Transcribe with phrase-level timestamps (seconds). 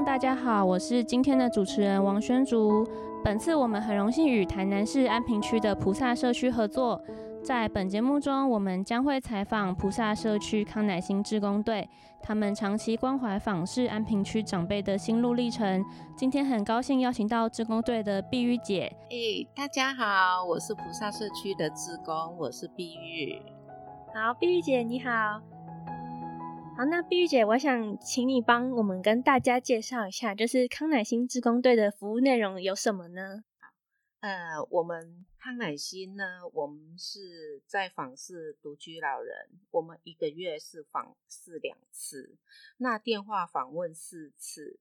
[0.00, 2.88] 众大家好，我是今天的主持人王宣竹。
[3.22, 6.98] 本次我们很荣幸与台南市安平区的菩萨社区合作，
[7.44, 11.86] 在本节目中，我们将会采访菩萨社区康乃馨志工队，
[12.22, 15.84] 他们长期关怀访视安平区长辈的心路历程。
[16.16, 18.90] 今天很高兴邀请到志工队的碧玉姐。
[19.10, 23.42] 诶，大家好，我是菩萨社区的志工，我是碧玉。
[24.14, 25.10] 好，碧玉姐你好。
[26.80, 33.44] 好，那碧玉姐，我想请你帮我们跟大家介绍一下，就是康乃馨志工队的服务内容有什么呢？
[34.20, 36.24] 呃，我们康乃馨呢，
[36.54, 42.38] 我们是在访视独居老人，我们一个月是访视两次，
[42.78, 44.80] 那电话访问四次，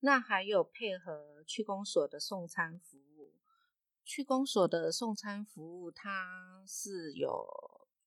[0.00, 3.30] 那还有配合区公所的送餐服务。
[4.04, 7.46] 区公所的送餐服务，它是有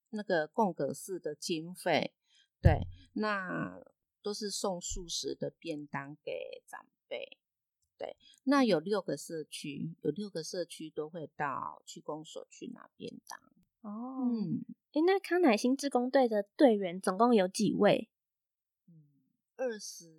[0.09, 2.11] 那个供格式的经费。
[2.63, 3.79] 对，那
[4.23, 7.37] 都是送素食的便当给长辈。
[7.97, 13.39] 对，那有六个社区，有六个社区都会到区公所去拿便当。
[13.81, 18.09] 哦，嗯，哎，那康乃馨志工队的队员总共有几位？
[18.87, 19.03] 嗯，
[19.57, 20.09] 二十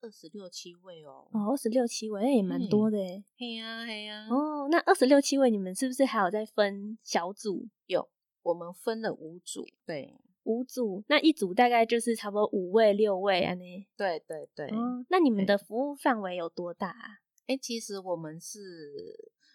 [0.00, 1.28] 二十六七位哦。
[1.32, 3.24] 哦，二十六七位，那也蛮多的诶。
[3.36, 4.28] 嘿呀嘿呀。
[4.30, 7.68] 哦，那二十六七位，你们是不是还有在分小组？
[7.86, 8.08] 有，
[8.42, 9.68] 我们分了五组。
[9.84, 10.16] 对。
[10.44, 13.54] 五组，那一组大概就是差不多五位、六位啊？
[13.54, 13.86] 呢？
[13.96, 14.66] 对对对。
[14.68, 17.20] 哦，那你们的服务范围有多大啊？
[17.46, 18.58] 哎，其实我们是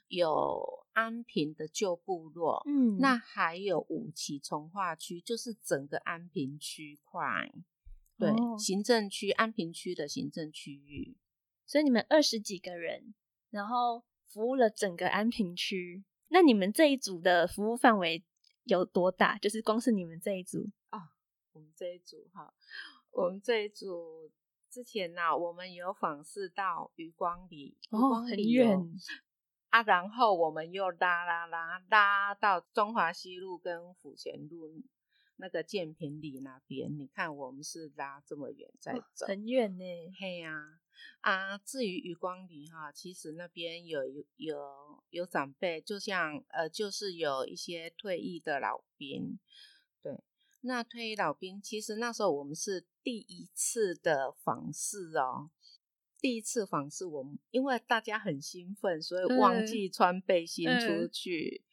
[0.07, 7.51] 有安平的旧部落，嗯，那还有五期从化区，就是整个安平区块，
[8.17, 11.17] 对，行政区安平区的行政区域。
[11.65, 13.15] 所以你们二十几个人，
[13.49, 16.03] 然后服务了整个安平区。
[16.29, 18.23] 那你们这一组的服务范围？
[18.65, 19.37] 有多大？
[19.39, 21.13] 就是光是你们这一组啊，
[21.53, 22.53] 我们这一组哈，
[23.11, 24.31] 我们这一组
[24.69, 28.77] 之前呢，我们有访视到余光里，哦，很远
[29.69, 34.69] 啊，然后我们又拉拉拉拉到中华西路跟府前路
[35.37, 39.83] 那个建平里那边，你看我们是拉这么远在走，很远呢，
[40.19, 40.51] 嘿呀。
[40.53, 40.79] 啊，
[41.63, 44.01] 至于余光里哈，其实那边有
[44.35, 49.39] 有有长辈，就像呃，就是有一些退役的老兵，
[50.03, 50.23] 对，
[50.61, 55.49] 那退役老兵，其实那时候我们是第一次的访视哦，
[56.19, 61.63] 第一次访视，我们因为大家很兴奋，所以忘记穿背心出去，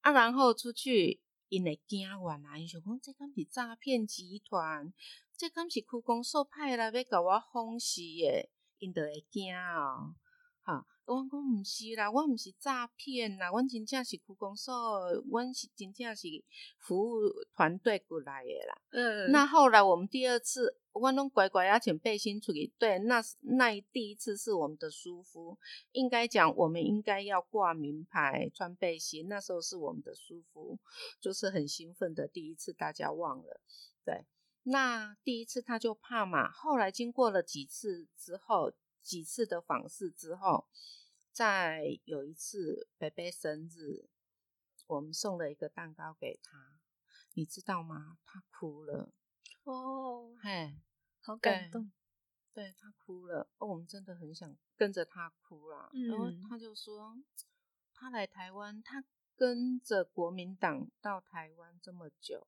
[0.00, 4.92] 啊，然后出去，因为惊完啊，因想讲这敢是诈骗集团。
[5.42, 8.48] 这敢是区公所派来要甲我封死的，
[8.78, 10.14] 因就会惊哦。
[10.62, 14.72] 哈，我讲毋是啦，我毋是诈骗啦，阮真正是区公所，
[15.32, 16.28] 阮是真正是
[16.78, 17.14] 服务
[17.56, 18.82] 团队过来的啦。
[18.92, 19.32] 嗯。
[19.32, 22.72] 那后来我们第二次，我拢乖乖要请背心出去。
[22.78, 25.58] 对，那那第一次是我们的疏忽，
[25.90, 29.26] 应该讲我们应该要挂名牌、穿背心。
[29.26, 30.78] 那时候是我们的疏忽，
[31.20, 33.60] 就是很兴奋的第一次，大家忘了。
[34.04, 34.24] 对。
[34.64, 40.68] 那第一次他就怕嘛，后来经过了几次之后，几次的访视之后，
[41.32, 44.08] 在有一次北北生日，
[44.86, 46.78] 我们送了一个蛋糕给他，
[47.34, 48.18] 你知道吗？
[48.24, 49.12] 他哭了。
[49.64, 50.76] 哦，嘿，
[51.20, 51.90] 好感动。
[52.54, 55.90] 对他哭了，哦，我们真的很想跟着他哭啦。
[56.08, 57.16] 然后他就说，
[57.94, 59.02] 他来台湾，他
[59.34, 62.46] 跟着国民党到台湾这么久。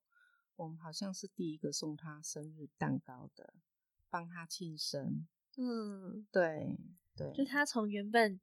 [0.56, 3.54] 我们好像是第一个送他生日蛋糕的，
[4.08, 5.26] 帮他庆生。
[5.56, 6.76] 嗯，对
[7.16, 8.40] 对，就他从原本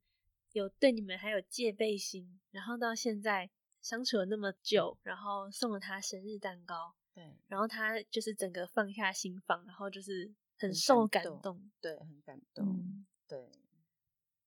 [0.52, 3.50] 有对你们还有戒备心，然后到现在
[3.80, 13.50] 相处了那么久，然后送了他生日蛋糕，对，然后他就是整个放下心房，然后就是很受感动，对，很感动，对。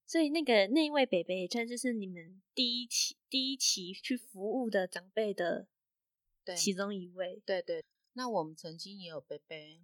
[0.08, 5.68] 所以那个那一位北北，也算是你们第一期第一期去服务的长辈的。
[6.54, 9.82] 其中一位，对对，那我们曾经也有贝贝，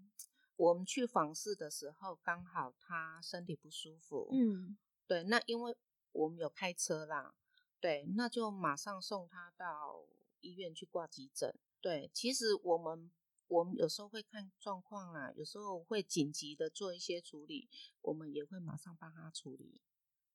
[0.57, 4.77] 我们去访视的时候，刚好他身体不舒服，嗯，
[5.07, 5.75] 对，那因为
[6.11, 7.33] 我们有开车啦，
[7.79, 10.05] 对，那就马上送他到
[10.41, 11.57] 医院去挂急诊。
[11.79, 13.09] 对，其实我们
[13.47, 17.69] 我们有时候会看状况啊，有时候会紧急的做一些处理，
[18.01, 19.81] 我们也会马上帮他处理。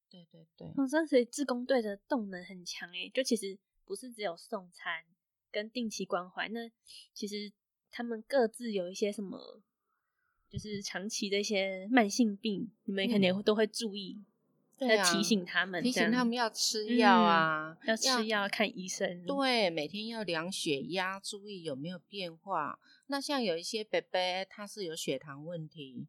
[0.08, 5.05] 对对对，我真是自工队的动能很强诶，就其实不是只有送餐。
[5.56, 6.70] 跟定期关怀，那
[7.14, 7.50] 其实
[7.91, 9.62] 他们各自有一些什么，
[10.50, 14.23] 就是长期的一些慢性病，你们肯定都会注意，
[14.76, 16.97] 要提醒他们，提醒他们要吃。
[16.97, 22.79] 药啊，要吃药，看医生，对，每天要量血压，注意有没有变化。
[23.06, 26.06] 那像有一些伯伯，他是有血糖问题，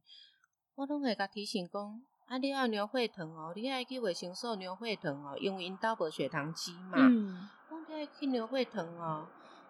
[0.76, 6.98] 我都会甲提醒讲，啊，你爱牛血糖哦，你爱去维生素牛血糖哦，因为因兜无血糖机嘛。
[7.08, 9.26] 嗯，讲你爱去牛血糖哦，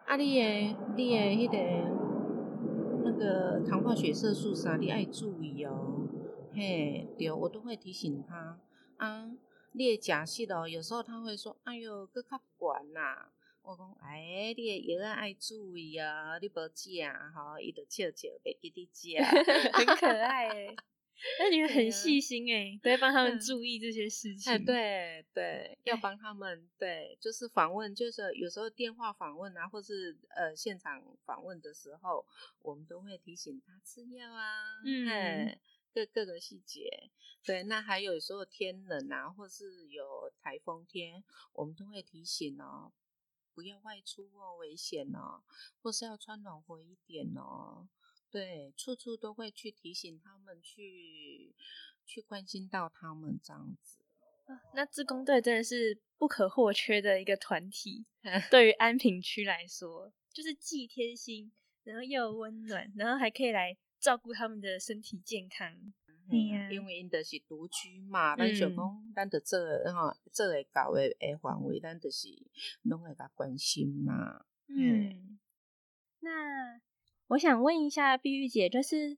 [0.08, 1.58] 啊，你诶，你诶，迄个
[3.04, 6.08] 那个糖化血色素啥，你爱注意哦。
[6.56, 8.60] 嘿，对，我都会提醒他
[8.98, 9.30] 啊。
[9.74, 13.28] 你诶食食哦，有时候他会说，哎哟，搁较悬呐。
[13.62, 16.90] 我讲，哎，你诶药啊爱注意啊，你无食
[17.36, 19.22] 吼，伊就笑笑袂记你食。
[19.74, 20.76] 很可爱诶。
[21.40, 24.54] 那你们很细心诶，都会帮他们注意这些事情。
[24.54, 32.26] 哎，对对，要帮他们，对，就是访问，就是有时候电话访问啊，或是呃现场访问的时候，
[32.60, 35.58] 我们都会提醒他吃药啊，嗯，
[35.94, 37.10] 各各个细节。
[37.44, 41.24] 对，那还有时候天冷啊，或是有台风天，
[41.54, 42.92] 我们都会提醒哦，
[43.56, 45.42] 不要外出哦，危险哦，
[45.82, 47.88] 或是要穿暖和一点哦。
[48.30, 51.56] 对，处处都会去提醒他们，去
[52.06, 54.00] 去关心到他们这样子。
[54.74, 58.06] 那自工队真的是不可或缺的一个团体。
[58.52, 61.52] 对于安平区来说，就是既贴心，
[61.84, 65.94] 然后又温暖，然后还可以来照顾他们的身体健康。
[66.30, 69.60] 嗯，因为因的是独居嘛，咱想讲，咱的做
[69.94, 72.28] 吼做会到的诶范围，咱就是
[72.84, 74.46] 拢会甲关心嘛。
[74.68, 75.40] 嗯，
[76.20, 76.82] 那。
[77.30, 79.18] 我想问一下碧玉姐，就是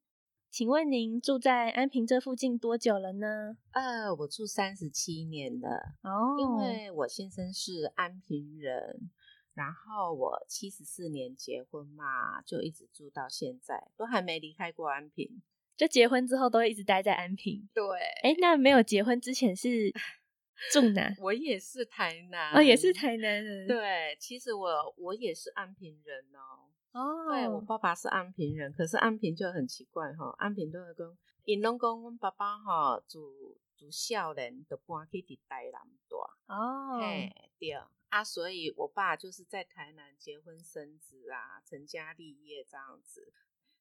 [0.50, 3.56] 请问您住在安平这附近多久了呢？
[3.72, 9.12] 呃，我住三十七年了哦，因为我先生是安平人，
[9.54, 15.44] 然后我七十四年结婚嘛，就一直住到现在，都还没离开过安平。
[15.78, 17.70] 就结婚之后都一直待在安平。
[17.76, 17.84] 对，
[18.24, 19.94] 哎，那没有结婚之前是
[20.74, 21.16] 住哪？
[21.22, 23.68] 我也是台南，哦，也是台南人。
[23.68, 26.66] 对，其实我我也是安平人哦。
[26.92, 36.16] 哦，对我爸爸是安平人，可是安平就很奇怪哈，安平都会讲，因拢讲阮爸爸哈，住住少年就搬去伫台南住。
[36.48, 37.72] 哦，嘿，对
[38.10, 43.32] 啊，所以我爸就是在台南结婚生子啊，成家立业这样子。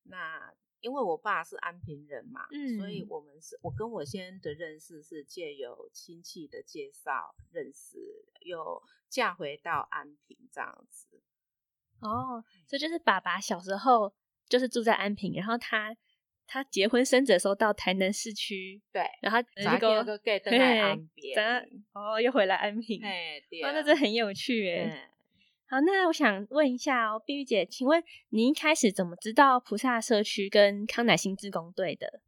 [0.03, 7.99] 那因为我爸是安平人嘛，嗯，所以我们是我跟我先生的认识是借由亲戚的介绍认识，
[8.43, 11.08] 又嫁回到安平这样子。
[12.01, 14.13] 哦，所以就是爸爸小时候
[14.49, 15.97] 就是住在安平，然后他
[16.47, 25.11] 他结婚生子的时候到台南市区，对，然后这个个给等在安边，哦，又回来安平，哎，对，哦，那这很有趣哎。
[25.71, 32.23] 好，那我想问一下哦，碧玉姐，请问你一开始怎么知道菩萨社区跟康乃馨志工队的？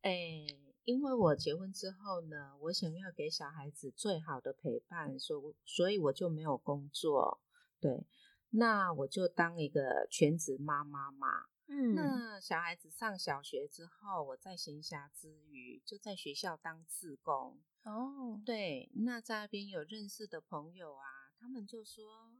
[0.00, 0.46] 哎，
[0.84, 7.38] 因为我结婚之后呢，我想要给小孩子最好的陪伴，所所以我就没有工作，
[7.78, 8.06] 对。
[8.50, 11.46] 那我就当一个全职妈妈嘛。
[11.68, 17.60] 嗯，那小孩子上小学之后，我在闲暇之余就在学校当志工。
[17.84, 22.32] 哦，对，那在那边有认识的朋友啊，他们就说：“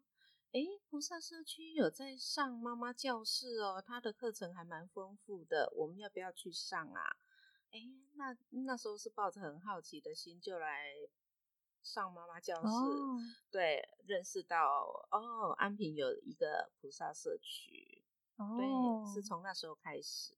[0.52, 7.16] 哎，菩萨社区有在上妈妈教室哦，他的课程还蛮丰富的，我们要不要去上啊？”
[7.70, 10.92] 哎，那那时候是抱着很好奇的心就来。
[11.82, 12.70] 上妈妈教室，
[13.50, 18.02] 对，认识到哦，安平有一个菩萨社区，
[18.36, 20.34] 对，是从那时候开始。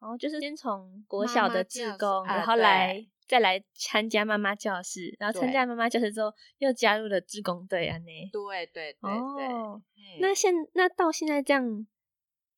[0.00, 8.04] 哦，就是先从国小的志工，然后来再来参加妈妈教室，然后参加妈妈教室之后，又加入了志工队啊，呢？
[8.30, 10.20] 对对对对。
[10.20, 11.86] 那现那到现在这样，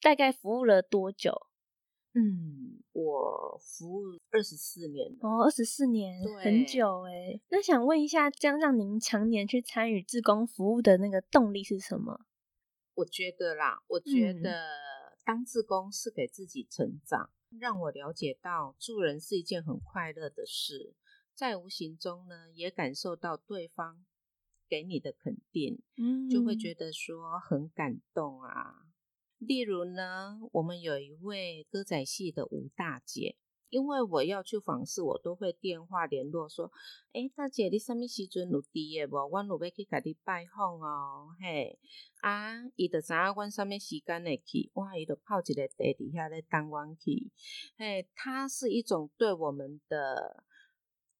[0.00, 1.46] 大概服务了多久？
[2.14, 2.65] 嗯，
[2.96, 7.38] 我服务二十四年哦，二十四年，很久哎。
[7.50, 12.24] 那想问一下，这样让您常年去参与志工服务的那个动力是什么？
[12.94, 14.64] 我觉得啦，我觉得
[15.26, 17.28] 当志工是给自己成长，
[17.60, 20.94] 让我了解到助人是一件很快乐的事，
[21.34, 24.06] 在无形中呢，也感受到对方
[24.66, 28.86] 给你的肯定，嗯，就会觉得说很感动啊。
[29.38, 33.36] 例如呢，我们有一位歌仔戏的吴大姐，
[33.68, 36.72] 因为我要去访视，我都会电话联络说
[37.12, 39.28] ：“哎，大姐，你什么时阵有地的无？
[39.28, 41.78] 我有要去甲你拜访哦。”嘿，
[42.22, 47.30] 啊，伊就知影阮什么时间会去，哇，伊就泡一个茶底下咧等阮去。
[47.76, 50.44] 嘿，他是一种对我们的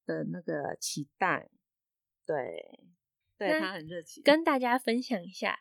[0.05, 1.51] 的那个期待，
[2.25, 2.79] 对，
[3.37, 5.59] 对他很热情，跟大家分享一下。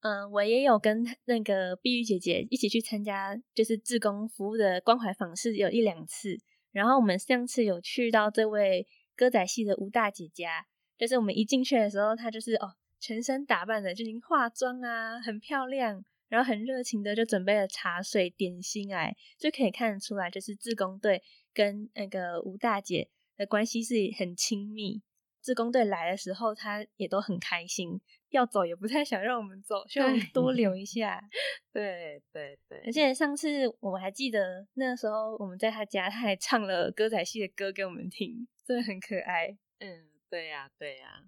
[0.00, 6.38] 嗯，我也有跟那个碧玉姐姐一起去参加，就是志工服务的关怀访视，有一两次。
[6.70, 8.86] 然后我们上次有去到这位
[9.16, 25.02] 歌仔戏的吴大姐家，就是我们一进去的时候，她就是哦，全身打扮的就已经化妆啊，很漂亮，然后很热情的就准备了茶水、点心来，就可以看得出来，就是志工队跟那个吴大姐的关系是很亲密。
[25.40, 31.20] 自工队来的时候，他也都很开心，要走也不太想让我们走，希望我们多留一下。
[31.72, 39.56] 对对对，而且上次我们还记得那时候我们在他家，他还唱了歌仔戏的歌给我们听，真的很可爱。
[39.78, 41.24] 嗯，对呀对呀，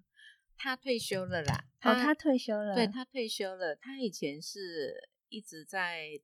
[0.57, 1.65] 他退休了啦。
[1.81, 2.75] 哦，他退休了。
[2.75, 6.21] 对他退休了，他以前是一直在。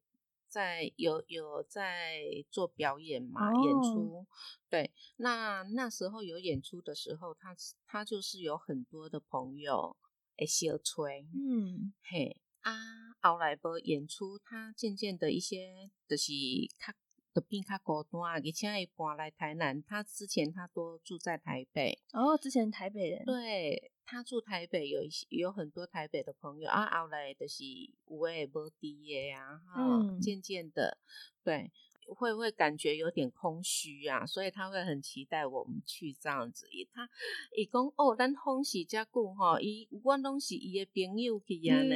[0.49, 4.25] 在有有在做表演嘛，演出，
[4.69, 9.95] 对，那那时候有演出的时候，他他就是有很多的朋友
[10.37, 12.73] 诶，小吹，嗯，嘿啊，
[13.21, 16.31] 后来不演出，他渐渐的一些就是
[16.77, 16.93] 他
[17.33, 23.91] 的病较孤单，而且伊搬来台南，他之前他都住在台北，哦，之前台北人，对。
[24.09, 27.65] 他住台北，有一些有很多台北的朋友啊，后来就是
[28.07, 30.97] 有诶无低的呀，哈，渐渐的，
[31.43, 31.69] 对，
[32.15, 36.69] 会会感觉有点空虚啊，所以他会很期待我们去这样子。
[36.71, 37.09] 伊他
[37.53, 41.95] 伊讲哦，咱欢喜遮久吼，伊我拢是伊的朋友去啊呢，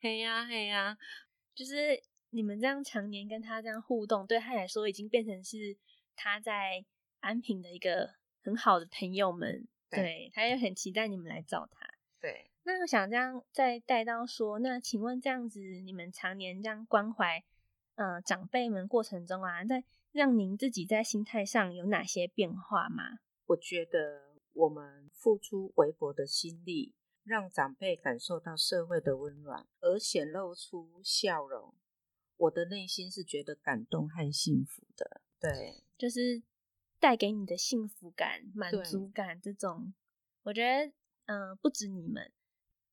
[0.00, 0.96] 嘿呀嘿呀，
[1.54, 5.76] 就是你们这样常年跟他这样互动，对他来说已经变成是
[6.16, 6.82] 他在
[7.20, 9.68] 安平的一个很好的朋友们。
[9.96, 11.86] 对，他也很期待你们来找他。
[12.20, 17.44] 对，那我想这样再带到说，那请问这样子，你们常年这样关怀，
[17.96, 23.18] 嗯，长辈们过程中啊，在让您自己在心态上有哪些变化吗？
[23.46, 26.94] 我觉得我们付出微薄的心力，
[27.24, 31.74] 让长辈感受到社会的温暖，而显露出笑容，
[32.36, 35.20] 我的内心是觉得感动和幸福的。
[35.40, 36.42] 对，就是。
[37.02, 39.92] 带给你的幸福感、满足感，这种
[40.44, 40.92] 我觉得，
[41.24, 42.30] 嗯，不止你们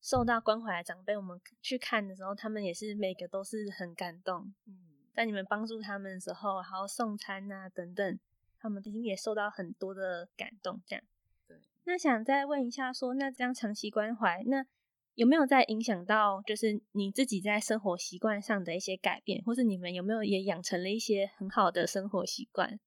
[0.02, 4.52] 受到关怀的长辈，我们去看的时候，他们也是每个都是很感动。
[4.66, 4.74] 嗯，
[5.14, 8.20] 在你们帮助他们的时候，然后送餐啊等等，
[8.58, 10.82] 他们已经也受到很多的感动。
[10.88, 11.06] 这样，
[11.48, 11.62] 对。
[11.84, 14.66] 那想再问一下，说那这样长期关怀，那
[15.14, 22.80] 有没有在影响到，就是你自己在生活习惯上的一些改变，或是你们有没有也养成了一些很好的生活习惯？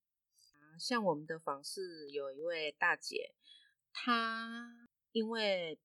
[0.78, 3.34] 像我们的房室有一位大姐，
[3.92, 5.78] 她因为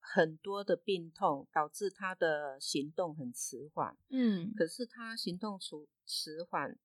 [0.00, 3.96] 很多的病痛，导致她的行动很迟缓。
[4.08, 6.76] 嗯，可是她行动迟迟缓，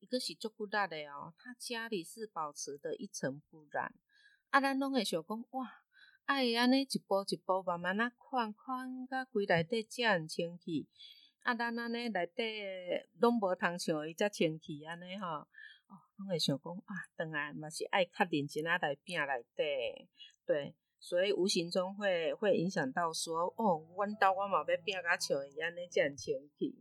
[0.00, 3.94] 一个是做不大的哦，她家里是保持的一尘不染。
[4.50, 5.82] 啊，咱拢会想讲，哇，
[6.24, 10.86] 哎，安尼一步一步慢慢啊看看，甲规内底遮很清气。
[11.42, 12.42] 啊，咱安尼内底
[13.18, 15.46] 拢无通像伊遮清气安尼吼。
[15.88, 19.64] 哦，拢会想讲啊，当然嘛是爱较认真啊来拼来底，
[20.46, 26.74] 对，所以无形中会会影响到说，哦，阮兜我嘛要拼甲像伊安尼这样清气。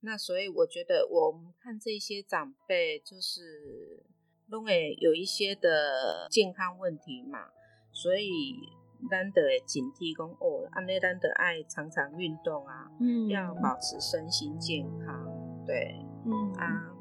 [0.00, 4.04] 那所以我觉得，我们看这些长辈，就是
[4.46, 7.48] 拢会有一些的健康问题嘛，
[7.90, 8.54] 所以
[9.10, 16.95] 咱得警惕讲，哦，安尼咱得爱常常运动啊，嗯，要保持身心健康，对，嗯啊。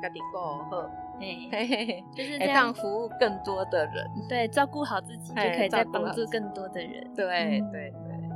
[0.00, 0.90] 家己过好，
[1.20, 2.72] 哎，就是这样。
[2.74, 8.28] 服务更多的人，对，照顾好自己就可以再帮助更多的人，对对对。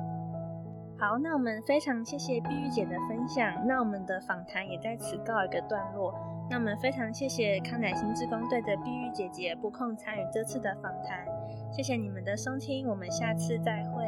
[0.99, 6.15] 好，那我们非常谢谢碧玉姐的分享，那我们的访谈也在此告一个段落。
[6.51, 11.25] 那我们非常谢谢康乃馨志工队的碧玉姐姐不空参与这次的访谈，
[11.73, 14.05] 谢谢你们的收听，我们下次再会。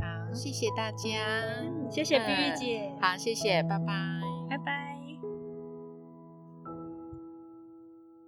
[0.00, 1.08] 好，谢谢大家，
[1.90, 4.25] 谢谢碧玉姐，好，谢谢，拜拜。